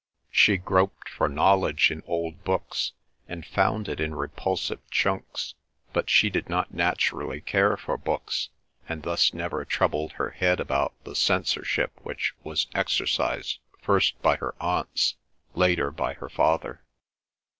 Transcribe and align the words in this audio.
She 0.31 0.57
groped 0.57 1.07
for 1.07 1.29
knowledge 1.29 1.91
in 1.91 2.01
old 2.07 2.43
books, 2.43 2.93
and 3.27 3.45
found 3.45 3.87
it 3.87 3.99
in 3.99 4.15
repulsive 4.15 4.79
chunks, 4.89 5.53
but 5.93 6.09
she 6.09 6.31
did 6.31 6.49
not 6.49 6.73
naturally 6.73 7.39
care 7.39 7.77
for 7.77 7.97
books 7.99 8.49
and 8.89 9.03
thus 9.03 9.31
never 9.31 9.63
troubled 9.63 10.13
her 10.13 10.31
head 10.31 10.59
about 10.59 10.95
the 11.03 11.13
censorship 11.15 11.91
which 12.01 12.33
was 12.43 12.65
exercised 12.73 13.59
first 13.79 14.19
by 14.23 14.37
her 14.37 14.55
aunts, 14.59 15.17
later 15.53 15.91
by 15.91 16.15
her 16.15 16.29
father. 16.29 16.81